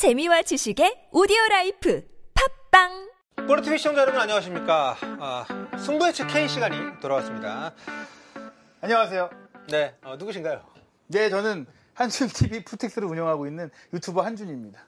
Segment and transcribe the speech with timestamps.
[0.00, 2.02] 재미와 지식의 오디오 라이프
[2.70, 3.12] 팟빵
[3.46, 4.96] 보르티비 시청자 여러분 안녕하십니까.
[5.02, 5.44] 아,
[5.76, 7.74] 승부 예측 K 시간이 돌아왔습니다.
[8.80, 9.28] 안녕하세요.
[9.68, 10.64] 네, 어, 누구신가요?
[11.08, 14.86] 네, 저는 한준 TV 푸텍스를 운영하고 있는 유튜버 한준입니다.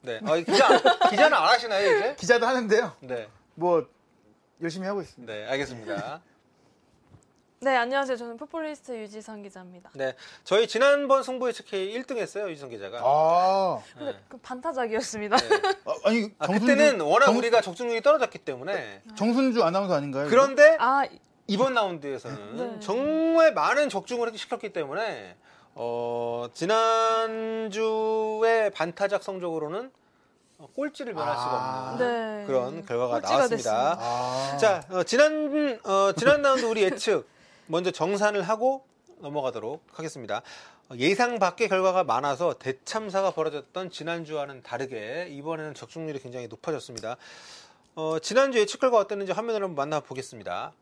[0.00, 2.16] 네, 어, 기자, 기자는 안 하시나요, 이제?
[2.18, 2.96] 기자도 하는데요.
[3.00, 3.86] 네, 뭐
[4.62, 5.30] 열심히 하고 있습니다.
[5.30, 6.22] 네, 알겠습니다.
[7.58, 8.18] 네, 안녕하세요.
[8.18, 9.88] 저는 풋볼리스트 유지선 기자입니다.
[9.94, 10.14] 네,
[10.44, 13.00] 저희 지난번 승부 예측 K 1등 했어요, 유지성 기자가.
[13.02, 15.36] 아, 근데 그 반타작이었습니다.
[15.38, 15.48] 네.
[16.04, 19.02] 아, 니 아, 정순주, 그때는 워낙 정, 우리가 적중률이 떨어졌기 때문에.
[19.14, 20.28] 정순주 아나운서 아닌가요?
[20.28, 21.04] 그런데 아,
[21.46, 22.80] 이번 라운드에서는 네.
[22.80, 25.36] 정말 많은 적중을 시켰기 때문에
[25.74, 27.70] 어, 지난주의
[28.70, 29.90] 반타작 성적으로는
[30.58, 31.90] 어, 꼴찌를 면할 수가 아.
[31.92, 32.46] 없는 네.
[32.46, 33.96] 그런 결과가 나왔습니다.
[33.98, 37.26] 아, 자, 어, 지난 어, 지난 라운드 우리 예측
[37.66, 38.86] 먼저 정산을 하고
[39.18, 40.42] 넘어가도록 하겠습니다.
[40.88, 47.16] 어, 예상 밖의 결과가 많아서 대참사가 벌어졌던 지난주와는 다르게 이번에는 적중률이 굉장히 높아졌습니다.
[47.94, 50.72] 어, 지난주 예측 결과 어땠는지 화면으로 한번 만나보겠습니다.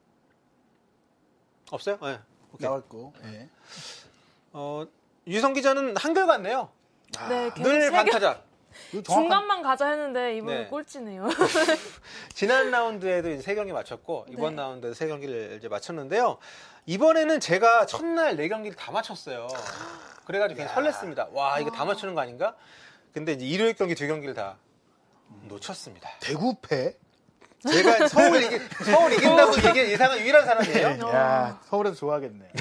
[1.71, 1.99] 없어요?
[2.03, 2.19] 네.
[2.53, 2.69] 오케이.
[2.69, 3.13] 나왔고.
[3.25, 3.49] 예.
[4.53, 4.85] 어,
[5.27, 6.69] 유성 기자는 한결 같네요.
[7.29, 8.44] 네, 계속 늘세 개- 반타작.
[9.03, 10.67] 중간만 가자 했는데 이번에 네.
[10.67, 11.29] 꼴찌네요.
[12.35, 14.63] 지난 라운드에도 이제 세 경기 맞췄고 이번 네.
[14.63, 16.39] 라운드에도 세 경기를 이제 맞췄는데요.
[16.87, 19.49] 이번에는 제가 첫날 네 경기를 다 맞췄어요.
[20.27, 21.33] 그래가지고 굉장히 설렜습니다.
[21.33, 22.55] 와 이거 다 맞추는 거 아닌가?
[23.13, 24.57] 근데 이제 일요일 경기 두 경기를 다
[25.49, 26.11] 놓쳤습니다.
[26.21, 26.97] 대구패.
[27.67, 31.07] 제가 서울 이기 서울 이긴다고 얘기 예상한 유일한 사람이에요.
[31.07, 31.15] 어.
[31.15, 32.53] 야, 서울에서 좋아하겠네.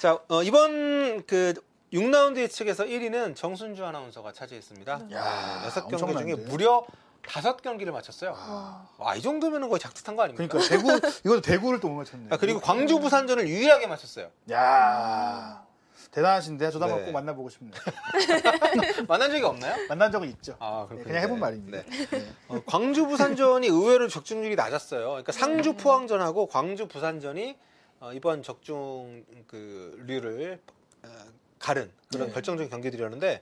[0.00, 1.54] 자 어, 이번 그
[1.92, 5.08] 6라운드 예측에서 1위는 정순주 아나운서가 차지했습니다.
[5.12, 6.50] 야, 여섯 경기 중에 엄청난데.
[6.50, 6.84] 무려
[7.26, 8.30] 다섯 경기를 맞췄어요.
[8.32, 8.88] 와.
[8.98, 10.58] 와, 이 정도면 거의 작두탄 거 아닙니까?
[10.58, 12.26] 그러니까 대구 이것도 대구를 또 못 맞췄네.
[12.30, 14.30] 아, 그리고 광주 부산전을 유일하게 맞췄어요.
[14.50, 15.64] 야,
[16.10, 17.04] 대단하신데 저도 한번 네.
[17.06, 17.72] 꼭 만나보고 싶네요.
[19.06, 19.86] 만난 적이 없나요?
[19.88, 20.56] 만난 적은 있죠.
[20.58, 21.04] 아, 네, 그렇군요.
[21.04, 21.40] 그냥 해본 네.
[21.40, 21.82] 말입니다.
[21.82, 22.06] 네.
[22.10, 22.32] 네.
[22.48, 25.08] 어, 광주 부산전이 의외로 적중률이 낮았어요.
[25.08, 27.56] 그러니까 상주 포항전하고 광주 부산전이
[28.00, 30.60] 어, 이번 적중 그 류를
[31.04, 31.08] 어,
[31.62, 32.34] 가른 그런 네.
[32.34, 33.40] 결정적인 경기들이었는데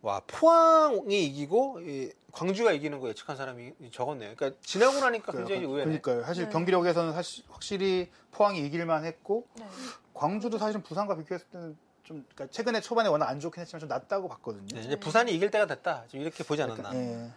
[0.00, 4.34] 와 포항이 이기고 이 광주가 이기는 거 예측한 사람이 적었네요.
[4.34, 5.84] 그러니까 지나고 나니까 굉장히 의외네.
[5.84, 6.24] 그러니까요.
[6.24, 6.50] 사실 네.
[6.50, 9.66] 경기력에서는 사실 확실히 포항이 이길만 했고 네.
[10.14, 14.28] 광주도 사실은 부산과 비교했을 때는 좀 그러니까 최근에 초반에 워낙 안 좋긴 했지만 좀 낫다고
[14.28, 14.66] 봤거든요.
[14.74, 16.04] 네, 이제 부산이 이길 때가 됐다.
[16.08, 16.90] 좀 이렇게 보지 않았나.
[16.90, 17.16] 그러니까, 예.
[17.16, 17.30] 네,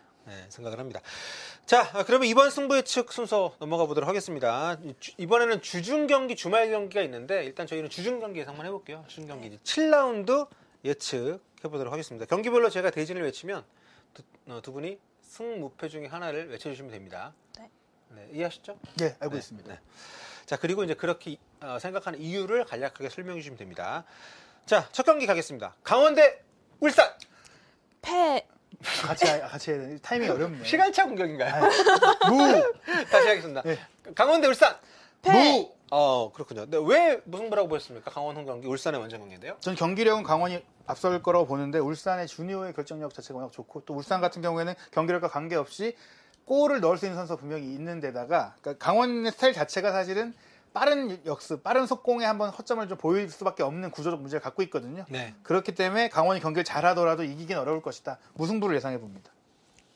[0.50, 1.02] 생각을 합니다.
[1.66, 4.78] 자, 아, 그러면 이번 승부 예측 순서 넘어가 보도록 하겠습니다.
[4.84, 9.04] 이 이번에는 주중 경기, 주말 경기가 있는데 일단 저희는 주중 경기 예상만 해볼게요.
[9.08, 10.48] 주중 경기 이제 7라운드
[10.86, 12.26] 예측 해 보도록 하겠습니다.
[12.26, 13.64] 경기별로 제가 대진을 외치면
[14.14, 17.34] 두, 어, 두 분이 승무패 중에 하나를 외쳐주시면 됩니다.
[17.58, 17.70] 네.
[18.10, 18.80] 네, 이해하셨죠?
[19.02, 19.74] 예, 알고 네, 있습니다.
[19.74, 19.80] 네.
[20.46, 24.06] 자, 그리고 이제 그렇게 어, 생각하는 이유를 간략하게 설명해 주시면 됩니다.
[24.66, 25.76] 자, 첫 경기 가겠습니다.
[25.84, 26.42] 강원 대
[26.80, 27.10] 울산
[28.02, 28.48] 패.
[29.06, 30.64] 같이 하- 같이 해야 되는 타이밍이 어렵네.
[30.64, 31.64] 시간차 공격인가요?
[32.30, 32.74] 무,
[33.12, 33.62] 다시 하겠습니다.
[33.64, 33.78] 네.
[34.16, 34.76] 강원대 울산
[35.22, 35.32] 패.
[35.32, 35.72] 무.
[35.90, 36.68] 어 그렇군요.
[36.70, 38.12] 근데 왜 무승부라고 보였습니까?
[38.12, 39.56] 강원 홈 경기 울산의 원정 경기인데요.
[39.62, 44.42] 전 경기력은 강원이 앞설 거라고 보는데 울산의 주니어의 결정력 자체가 워낙 좋고 또 울산 같은
[44.42, 45.96] 경우에는 경기력과 관계없이
[46.46, 50.34] 골을 넣을 수 있는 선수가 분명히 있는 데다가 그러니까 강원의 스타일 자체가 사실은
[50.78, 55.06] 빠른 역습, 빠른 속공에 한번 허점을 좀 보일 수밖에 없는 구조적 문제를 갖고 있거든요.
[55.10, 55.34] 네.
[55.42, 58.20] 그렇기 때문에 강원이 경기를 잘하더라도 이기긴 어려울 것이다.
[58.36, 59.32] 무승부를 예상해 봅니다.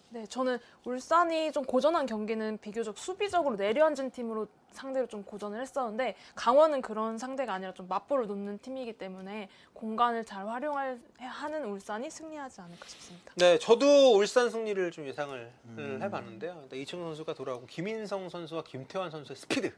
[0.10, 6.82] 네, 저는 울산이 좀 고전한 경기는 비교적 수비적으로 내려앉은 팀으로 상대로 좀 고전을 했었는데 강원은
[6.82, 12.88] 그런 상대가 아니라 좀 맞보를 놓는 팀이기 때문에 공간을 잘 활용할 하는 울산이 승리하지 않을까
[12.90, 13.34] 싶습니다.
[13.36, 16.60] 네, 저도 울산 승리를 좀 예상을 해봤는데요.
[16.64, 19.72] 일단 이청용 선수가 돌아오고 김인성 선수와 김태환 선수의 스피드.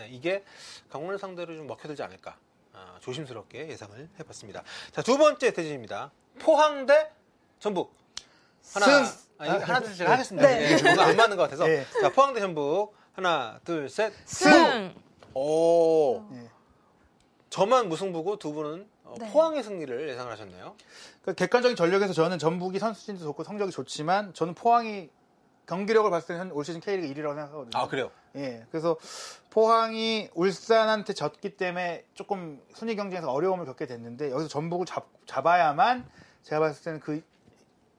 [0.00, 0.42] 네, 이게
[0.88, 2.36] 강원을 상대로 좀 먹혀들지 않을까.
[2.72, 4.62] 아, 조심스럽게 예상을 해봤습니다.
[4.92, 6.10] 자, 두 번째 대진입니다.
[6.38, 7.10] 포항 대
[7.58, 7.92] 전북.
[8.72, 9.28] 하나, 승!
[9.36, 10.10] 아니, 아, 하나, 둘, 셋 네.
[10.10, 10.48] 하겠습니다.
[10.48, 10.72] 네.
[10.72, 11.66] 예, 뭔가 안 맞는 것 같아서.
[11.66, 11.84] 네.
[12.00, 12.94] 자, 포항 대 전북.
[13.12, 14.14] 하나, 둘, 셋.
[14.24, 14.94] 승.
[15.34, 16.24] 오.
[16.32, 16.48] 예.
[17.50, 19.30] 저만 무승부고 두 분은 어, 네.
[19.30, 20.76] 포항의 승리를 예상을 하셨네요.
[21.22, 25.10] 그 객관적인 전력에서 저는 전북이 선수진도 좋고 성적이 좋지만 저는 포항이
[25.66, 27.70] 경기력을 봤을 때는 올 시즌 K리그 1위라고 생각하거든요.
[27.74, 28.10] 아, 그래요?
[28.36, 28.96] 예, 그래서
[29.50, 36.08] 포항이 울산한테 졌기 때문에 조금 순위 경쟁에서 어려움을 겪게 됐는데 여기서 전북을 잡, 잡아야만
[36.42, 37.22] 제가 봤을 때는 그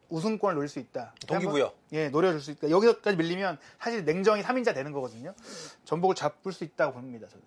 [0.10, 1.14] 우승권을 노릴 수 있다.
[1.28, 1.74] 동기부여.
[1.94, 2.70] 예, 노려줄 수 있다.
[2.70, 5.34] 여기서까지 밀리면 사실 냉정히 3인자 되는 거거든요.
[5.86, 7.28] 전북을 잡을 수 있다고 봅니다.
[7.28, 7.46] 저는.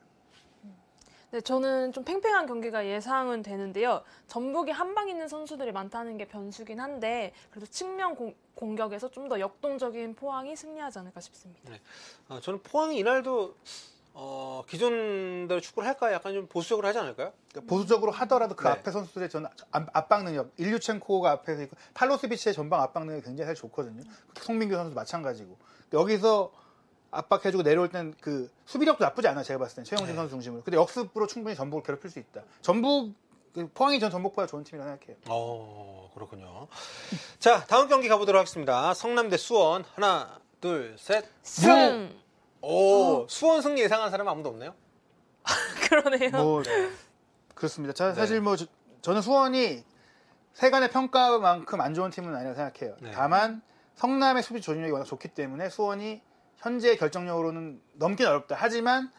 [1.32, 4.02] 네, 저는 좀 팽팽한 경기가 예상은 되는데요.
[4.28, 10.14] 전북이 한방 있는 선수들이 많다는 게 변수긴 한데 그래도 측면 공, 공격에서 좀 더 역동적인
[10.14, 11.72] 포항이 승리하지 않을까 싶습니다.
[12.28, 13.56] 어, 저는 포항이 이날도
[14.16, 16.14] 어, 기존대로 축구를 할까요?
[16.14, 17.32] 약간 좀 보수적으로 하지 않을까요?
[17.50, 18.70] 그러니까 보수적으로 하더라도 그 네.
[18.70, 23.61] 앞에 선수들의 전 압- 압박 능력, 일류첸코가 앞에서 있고 팔로스비치의 전방 압박 능력이 굉장히 사실
[23.62, 24.02] 좋거든요.
[24.40, 25.56] 송민규 선수도 마찬가지고
[25.93, 26.52] 여기서
[27.11, 30.17] 압박해주고 내려올 땐 그 수비력도 나쁘지 않아 요 제가 봤을 땐 최영진 네.
[30.17, 30.62] 선수 중심으로.
[30.62, 32.43] 근데 역습으로 충분히 전북을 괴롭힐 수 있다.
[32.62, 33.14] 전북
[33.52, 35.17] 그 포항이 전 전북보다 좋은 팀이라고 생각해요.
[35.28, 36.67] 어, 그렇군요.
[37.38, 38.94] 자, 다음 경기 가보도록 하겠습니다.
[38.94, 39.84] 성남대 수원.
[39.94, 41.25] 하나, 둘, 셋.
[41.43, 42.12] 승.
[42.64, 44.75] 오, 수원 승리 예상한 사람 아무도 없네요?
[45.88, 46.31] 그러네요.
[46.31, 46.62] 뭐
[47.55, 47.93] 그렇습니다.
[47.93, 48.14] 자, 네.
[48.14, 48.66] 사실 뭐 저,
[49.02, 49.84] 저는 수원이
[50.55, 52.96] 세간의 평가만큼 안 좋은 팀은 아니라고 생각해요.
[53.00, 53.11] 네.
[53.12, 53.62] 다만
[53.96, 56.22] 성남의 수비 조직력이 워낙 좋기 때문에 수원이
[56.56, 58.56] 현재 결정력으로는 넘긴 어렵다.
[58.58, 59.10] 하지만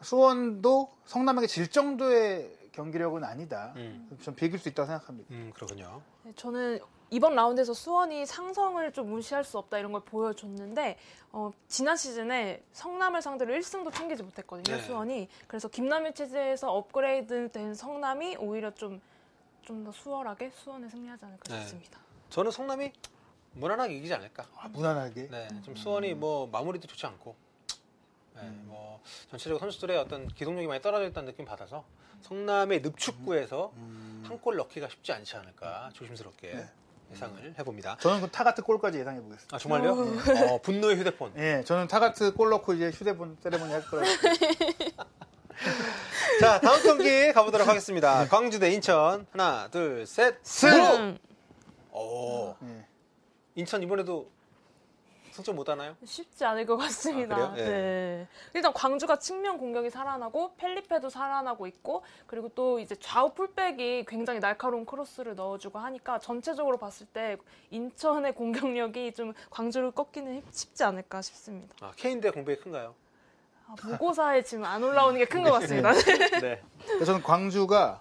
[0.00, 3.72] 수원도 성남에게 질 정도의 경기력은 아니다.
[3.76, 4.08] 음.
[4.22, 5.28] 좀 비길 수 있다고 생각합니다.
[5.32, 6.02] 음, 그렇군요.
[6.22, 10.98] 네, 저는 이번 라운드에서 수원이 상성을 좀 무시할 수 없다 이런 걸 보여줬는데
[11.32, 14.82] 어, 지난 시즌에 성남을 상대로 1승도 챙기지 못했거든요 네.
[14.82, 19.00] 수원이 그래서 김남일 체제에서 업그레이드된 성남이 오히려 좀
[19.64, 21.60] 좀 더 수월하게 수원에 승리하지 않을까 네.
[21.60, 21.98] 싶습니다.
[22.30, 22.92] 저는 성남이
[23.52, 24.46] 무난하게 이기지 않을까.
[24.56, 25.28] 아, 무난하게.
[25.28, 27.34] 네, 좀 수원이 뭐 마무리도 좋지 않고,
[28.34, 31.84] 네, 뭐 전체적으로 선수들의 어떤 기동력이 많이 떨어져 있다는 느낌 받아서
[32.22, 33.72] 성남의 늪축구에서
[34.24, 36.70] 한골 넣기가 쉽지 않지 않을까 조심스럽게 네.
[37.14, 37.96] 예상을 해봅니다.
[38.00, 39.56] 저는 그 타가트 골까지 예상해 보겠습니다.
[39.56, 39.92] 아 정말요?
[40.50, 41.32] 어, 분노의 휴대폰.
[41.36, 44.08] 예, 저는 타가트 골 넣고 이제 휴대폰 세레모니 할 거라고.
[46.40, 48.26] 자 다음 경기 가보도록 하겠습니다.
[48.28, 50.36] 광주 대 인천 하나 둘 셋.
[50.42, 51.16] 승!
[51.92, 52.84] 오 예.
[53.54, 54.30] 인천 이번에도
[55.34, 55.96] 승점 못 하나요?
[56.04, 57.34] 쉽지 않을 것 같습니다.
[57.36, 57.54] 아?
[57.56, 57.64] 예.
[57.64, 58.28] 네.
[58.54, 64.86] 일단 광주가 측면 공격이 살아나고 펠리페도 살아나고 있고 그리고 또 이제 좌우 풀백이 굉장히 날카로운
[64.86, 67.36] 크로스를 넣어주고 하니까 전체적으로 봤을 때
[67.70, 71.74] 인천의 공격력이 좀 광주를 꺾기는 쉽- 쉽지 않을까 싶습니다.
[71.80, 72.94] 아, 케인 대 공백이 큰가요?
[73.66, 75.90] 아, 무고사에 지금 안 올라오는 게 큰 것 같습니다.
[76.42, 76.62] 네.
[76.86, 78.00] 그래서 저는 광주가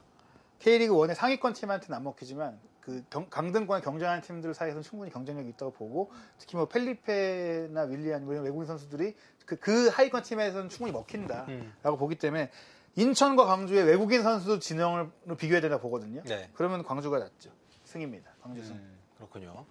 [0.59, 5.71] K리그 1의 상위권 팀한테는 안 먹히지만 그 경- 강등권에 경쟁하는 팀들 사이에서는 충분히 경쟁력이 있다고
[5.71, 9.15] 보고 특히 뭐 펠리페나 윌리안 뭐 이런 외국인 선수들이
[9.45, 11.97] 그, 그 하위권 팀에서는 충분히 먹힌다라고 음.
[11.97, 12.51] 보기 때문에
[12.95, 16.21] 인천과 광주의 외국인 선수 진영을 비교해야 된다 고 보거든요.
[16.23, 16.49] 네.
[16.53, 17.51] 그러면 광주가 낫죠.
[17.85, 18.31] 승입니다.
[18.41, 18.75] 광주 승.
[18.75, 19.65] 음, 그렇군요.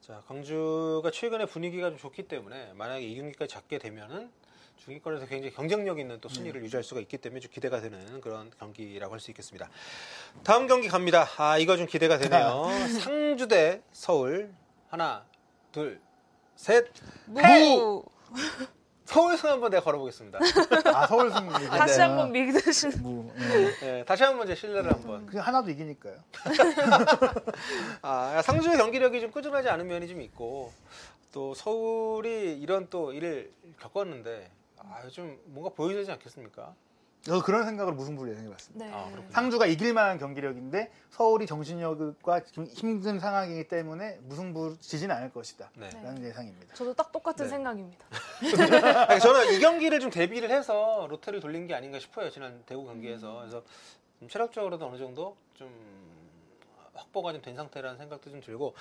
[0.00, 4.30] 자, 광주가 최근에 분위기가 좀 좋기 때문에 만약에 이 경기까지 잡게 되면은
[4.76, 9.12] 중위권에서 굉장히 경쟁력 있는 또 순위를 유지할 수가 있기 때문에 좀 기대가 되는 그런 경기라고
[9.12, 9.68] 할 수 있겠습니다.
[10.44, 11.26] 다음 경기 갑니다.
[11.38, 12.66] 아, 이거 좀 기대가 되네요.
[13.02, 14.52] 상주 대 서울.
[14.88, 15.24] 하나,
[15.72, 16.00] 둘,
[16.54, 16.86] 셋.
[17.26, 18.04] 무!
[19.04, 20.38] 서울 승 한번 내가 걸어보겠습니다.
[20.92, 21.48] 아 서울 승.
[21.48, 23.70] 다시 한번 믿으시는 뭐, 예.
[23.80, 25.26] 네, 다시 한번 제 신뢰를 한번.
[25.26, 26.16] 그냥 하나도 이기니까요.
[28.02, 30.72] 아, 상주의 경기력이 좀 꾸준하지 않은 면이 좀 있고
[31.32, 34.50] 또 서울이 이런 또 일을 겪었는데
[34.90, 36.74] 아, 좀 뭔가 보여야 되지 않겠습니까?
[37.22, 38.86] 저도 그런 생각으로 무승부를 예상해봤습니다.
[38.86, 38.92] 네.
[38.94, 39.10] 아.
[39.30, 45.70] 상주가 이길 만한 경기력인데 서울이 정신력과 좀 힘든 상황이기 때문에 무승부 지지는 않을 것이다.
[45.74, 45.90] 네.
[45.90, 46.74] 라는 예상입니다.
[46.74, 47.50] 저도 딱 똑같은 네.
[47.50, 48.06] 생각입니다.
[49.10, 52.30] 아니, 저는 이 경기를 좀 대비를 해서 로테를 돌린 게 아닌가 싶어요.
[52.30, 53.38] 지난 대구 경기에서.
[53.40, 53.64] 그래서
[54.20, 55.68] 좀 체력적으로도 어느 정도 좀
[56.94, 58.74] 확보가 좀 된 상태라는 생각도 좀 들고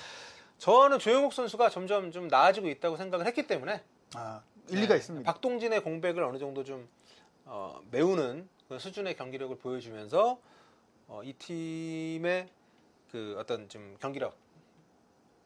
[0.60, 5.32] 저는 조영욱 선수가 점점 좀 나아지고 있다고 생각을 했기 때문에 아, 일리가 네, 있습니다.
[5.32, 6.88] 박동진의 공백을 어느 정도 좀
[7.46, 10.40] 어, 메우는 그 수준의 경기력을 보여주면서
[11.08, 12.50] 어, 이 팀의
[13.12, 14.36] 그 어떤 좀 경기력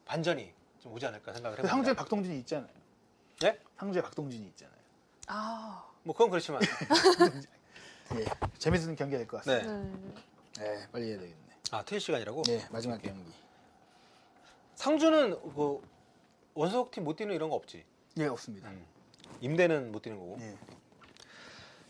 [0.06, 1.74] 반전이 좀 오지 않을까 생각을 그 해봅니다.
[1.74, 2.72] 상주에 박동진이 있잖아요.
[3.40, 3.58] 네?
[3.76, 4.80] 상주에 박동진이 있잖아요.
[5.28, 6.60] 아, 뭐 그건 그렇지만
[8.16, 8.24] 예,
[8.58, 9.72] 재밌는 경기가 될것 같습니다.
[9.72, 9.92] 네.
[10.58, 10.64] 네.
[10.78, 11.36] 네, 빨리 해야 되겠네.
[11.70, 13.30] 아 트일 시간이라고 네, 마지막 경기.
[14.74, 15.80] 상주는 그
[16.54, 17.84] 원석 팀못 뛰는 이런 거 없지.
[18.16, 18.70] 예, 없습니다.
[18.70, 18.84] 음.
[19.40, 20.36] 임대는 못 뛰는 거고.
[20.40, 20.54] 예.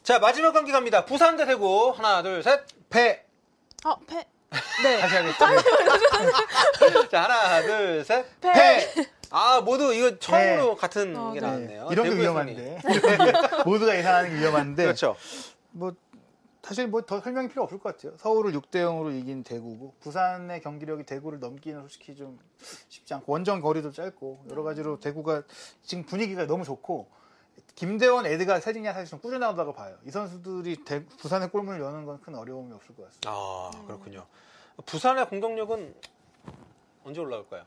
[0.03, 1.05] 자 마지막 경기 갑니다.
[1.05, 2.65] 부산 대 대구 하나 둘 셋.
[2.89, 3.25] 패
[3.85, 4.27] 아, 패.
[4.83, 4.99] 네.
[4.99, 5.47] 다시 하겠습니다.
[7.11, 8.27] 자 하나 둘 셋.
[8.41, 8.53] 패.
[8.53, 9.07] 패.
[9.31, 10.77] 아 모두 이거 처음으로 네.
[10.77, 11.47] 같은 어, 게 네.
[11.47, 11.89] 나왔네요.
[11.93, 12.79] 이런 게 위험한데.
[13.65, 14.83] 모두가 예상하는 게 위험한데.
[14.85, 15.17] 그렇죠.
[15.71, 15.93] 뭐
[16.63, 18.17] 사실 뭐 더 설명이 필요 없을 것 같아요.
[18.19, 22.39] 서울을 6대 0으로 이긴 대구고 부산의 경기력이 대구를 넘기는 솔직히 좀
[22.89, 25.43] 쉽지 않고 원정 거리도 짧고 여러 가지로 대구가
[25.83, 27.09] 지금 분위기가 너무 좋고
[27.75, 29.97] 김대원, 에드가, 세징야 사실 좀 꾸준하다고 봐요.
[30.05, 33.31] 이 선수들이 대- 부산의 골문을 여는 건 큰 어려움이 없을 것 같습니다.
[33.31, 34.27] 아 그렇군요.
[34.87, 35.95] 부산의 공격력은
[37.05, 37.65] 언제 올라올까요?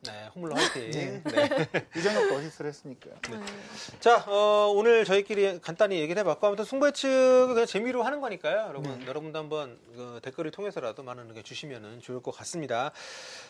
[0.00, 0.90] 네, 호물로 화이팅.
[0.92, 1.22] 네.
[1.24, 1.86] 네.
[1.96, 3.14] 이정협도 어시스트를 했으니까요.
[3.30, 3.40] 네.
[3.98, 8.68] 자, 어, 오늘 저희끼리 간단히 얘기를 해봤고, 아무튼 승부 예측을 그냥 재미로 하는 거니까요.
[8.68, 12.92] 여러분, 여러분도 한번 그 댓글을 통해서라도 많은 의견 주시면 좋을 것 같습니다.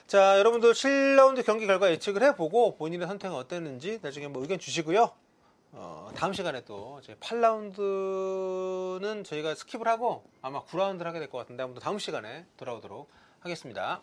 [0.07, 5.11] 자, 여러분들 7라운드 경기 결과 예측을 해보고 본인의 선택은 어땠는지 나중에 뭐 의견 주시고요.
[5.73, 11.63] 어, 다음 시간에 또 이제 8라운드는 저희가 skip을 하고 아마 9라운드를 하게 될 것 같은데
[11.63, 14.01] 아무튼 다음 시간에 돌아오도록 하겠습니다.